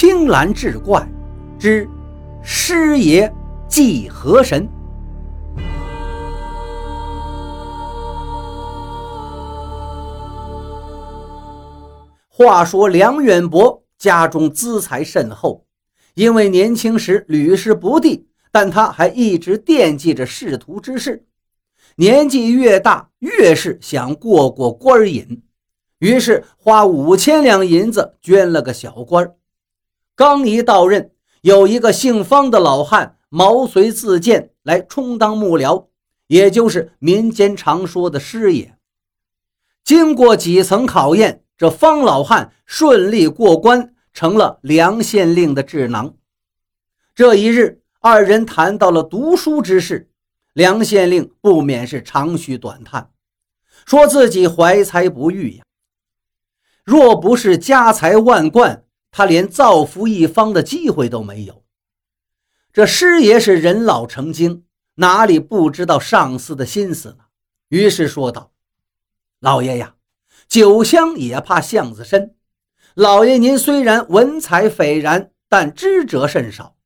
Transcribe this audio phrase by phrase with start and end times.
[0.00, 1.06] 青蓝志怪
[1.58, 1.86] 之
[2.42, 3.30] 师爷
[3.68, 4.66] 祭河神。
[12.30, 15.66] 话说梁远伯家中资财甚厚，
[16.14, 21.26] 因为年轻时屡试不第，但他还一直惦记着仕途之事。
[21.96, 25.42] 年纪越大，越是想过过官瘾，
[25.98, 29.34] 于是花五千两银子捐了个小官。
[30.20, 35.86] 刚一到任，有一个姓方的老汉毛遂自荐来充当幕僚，
[36.26, 38.76] 也就是民间常说的师爷。
[39.82, 46.14] 经过几层考验，这方老汉顺利过关，成了梁县令的智囊。
[47.14, 50.10] 这一日，二人谈到了读书之事。
[50.52, 53.10] 梁县令不免是长吁短叹，
[53.86, 55.64] 说自己怀才不遇呀。
[56.84, 61.64] 若不是家财万贯，他连造福一方的机会都没有。
[62.72, 67.24] 这师爷是人老成精，哪里不知道上司的心思呢？
[67.68, 68.52] 于是说道
[69.40, 69.94] ：“老爷呀，
[70.48, 72.34] 酒香也怕巷子深。
[72.94, 76.76] 老爷您虽然文采斐然，但知者甚少。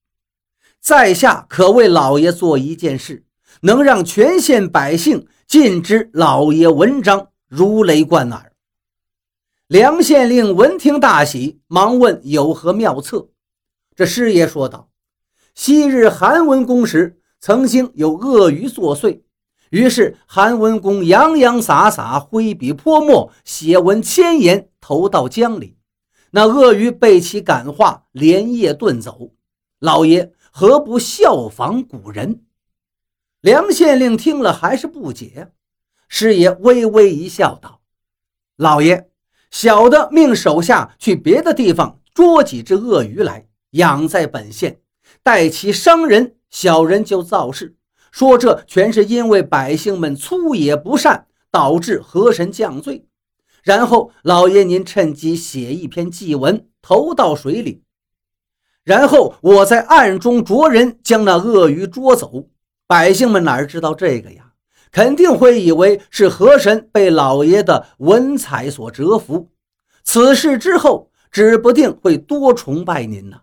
[0.81, 3.25] 在下可为老爷做一件事。”
[3.61, 8.53] 能让全县百姓尽知老爷文章如雷贯耳。
[9.75, 13.31] 梁县令闻听大喜，忙问有何妙策。
[13.97, 14.89] 这师爷说道
[15.57, 19.23] ：“昔日韩文公时，曾经有鳄鱼作祟，
[19.71, 25.77] 于是韩文公洋洋洒洒挥笔泼墨，写文千言，投到江里。
[26.31, 29.33] 那鳄鱼被其感化，连夜遁走。
[29.81, 32.45] 老爷何不效仿古人？”
[33.43, 35.51] 梁县令听了还是不解，
[36.07, 37.81] 师爷微微一笑，道
[38.55, 39.11] ：“老爷，
[39.51, 44.81] 小的命手下去别的地方捉几只鳄鱼来养在本县，
[45.23, 47.77] 待其伤人，小人就造势，
[48.11, 53.07] 说这全是因为百姓们粗野不善，导致河神降罪。
[53.63, 57.83] 然后老爷您趁机写一篇祭文，投到水里，
[58.85, 62.49] 然后我在暗中着人将那鳄鱼捉走。”
[62.87, 64.44] 百姓们哪知道这个呀？
[64.95, 69.49] 肯定会以为是河神被老爷的文采所折服。
[70.05, 73.41] 此事之后，指不定会多崇拜您呢。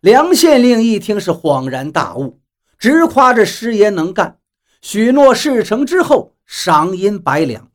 [0.00, 2.40] 梁县令一听是恍然大悟，
[2.76, 4.38] 直夸这师爷能干，
[4.82, 7.70] 许诺事成之后赏银百两。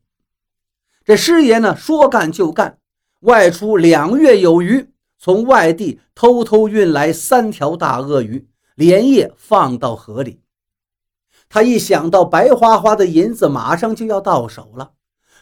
[1.06, 2.80] 这师爷呢，说干就干，
[3.22, 8.46] 外出两月有余，从外地偷偷运来三条大鳄鱼，
[8.76, 10.42] 连夜放到河里。
[11.54, 14.94] 他一想到白花花的银子马上就要到手了，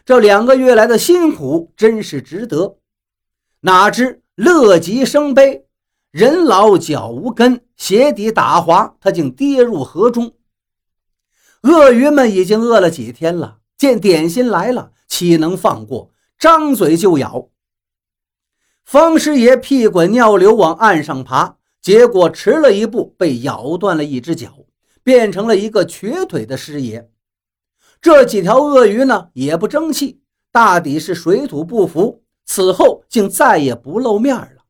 [0.03, 2.75] 这两个月来的辛苦真是值得。
[3.61, 5.67] 哪知乐极生悲，
[6.11, 10.33] 人老脚无根，鞋底打滑，他竟跌入河中。
[11.61, 16.11] 鳄鱼们已经饿了几天了，见点心来了，岂能放过？
[16.38, 17.47] 张嘴就咬。
[18.83, 24.60] 方师爷屁滚尿流往岸上爬，结果迟了一步，被咬断了一只脚。
[25.03, 27.09] 变成了一个瘸腿的师爷，
[28.01, 34.66] 这几条鳄鱼呢也不争气，大抵是水土不服，此后竟再也不露面了。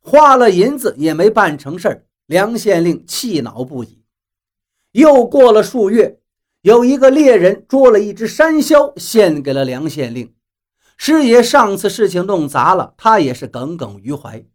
[0.00, 4.04] 花了银子也没办成事儿，梁县令气恼不已。
[4.92, 6.20] 又过了数月，
[6.62, 10.32] 有一个猎人捉了一只山魈，献给了梁县令。
[10.96, 14.46] 师爷上次事情弄砸了，他也是耿耿于怀，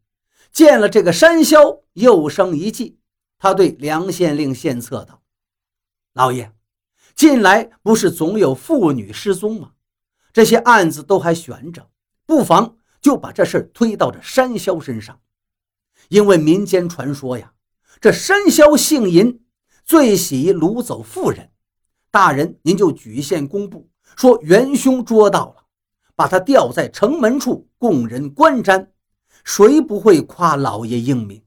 [0.51, 3.00] 见了这个山魈，又生一计。
[3.41, 5.23] 他对梁县令献策道
[6.13, 6.53] ：“老爷，
[7.15, 9.71] 近来不是总有妇女失踪吗？
[10.31, 11.89] 这些案子都还悬着，
[12.27, 15.19] 不妨就把这事推到这山魈身上。
[16.09, 17.51] 因为民间传说呀，
[17.99, 19.43] 这山魈姓银，
[19.83, 21.49] 最喜掳走妇人。
[22.11, 25.65] 大人您就举县公布，说元凶捉到了，
[26.15, 28.89] 把他吊在城门处供人观瞻，
[29.43, 31.41] 谁不会夸老爷英明？”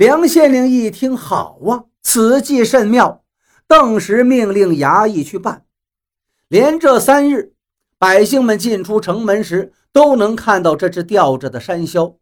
[0.00, 3.22] 梁县令一听，好啊，此计甚妙，
[3.68, 5.66] 顿时命令衙役去办。
[6.48, 7.52] 连这三日，
[7.98, 12.16] 百姓们进出城门时，都能看到这只吊着的山魈，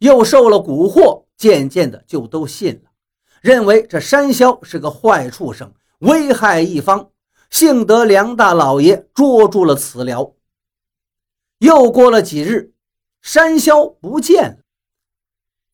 [0.00, 2.90] 又受了蛊惑，渐渐的就都信了，
[3.40, 7.08] 认为这山魈是个坏畜生，危害一方。
[7.48, 10.34] 幸得梁大老爷捉住了此僚。
[11.60, 12.74] 又过了几日，
[13.22, 14.58] 山魈不见了，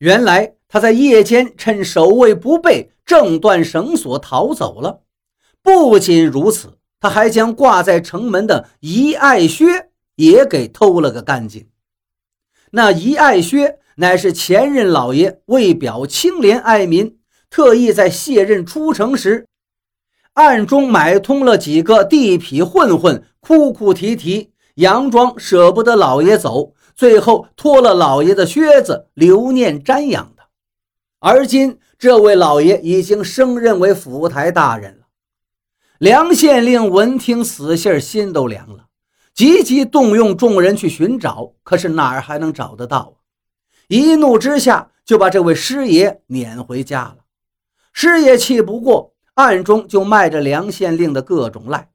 [0.03, 0.55] 原来。
[0.73, 5.03] 他在夜间趁守卫不备，挣断绳索逃走了。
[5.63, 11.69] 不仅如此，他还将挂在城门的遗爱靴也给偷了个干净。
[12.71, 17.19] 那遗爱靴乃是前任老爷为表清廉爱民，
[17.51, 19.47] 特意在卸任出城时，
[20.33, 30.43] 暗中买通了几个地痞混混，哭哭啼啼，佯装舍不得老爷走，最后脱了老爷的靴子留念瞻仰的。
[31.19, 35.07] 而今这位老爷已经升任为府台大人了。
[35.99, 38.87] 梁县令闻听死信心都凉了。
[39.35, 43.17] 急急动用众人去寻找，可是哪儿还能找得到啊？
[43.89, 47.19] 一怒之下，就把这位师爷撵回家了。
[47.95, 51.89] 师爷气不过，暗中就卖着梁县令的各种赖，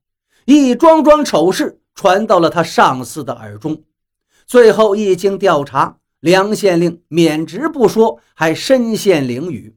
[0.46, 3.84] 一桩桩丑事传到了他上司的耳中。
[4.48, 9.76] 最后一经调查，梁县令免职不说，还身陷囹圄，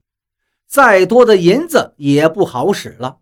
[0.67, 3.19] 再多的银子也不好使了。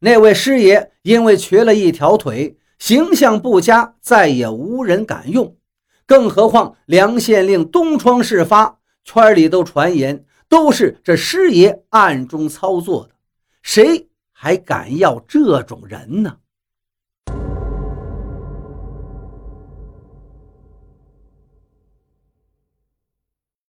[0.00, 2.58] 那位师爷因为瘸了一条腿。
[2.80, 5.54] 形象不佳，再也无人敢用。
[6.06, 13.10] 更何况梁县令东窗事发，圈里都传言都是这师爷暗中操作的，
[13.60, 16.38] 谁还敢要这种人呢？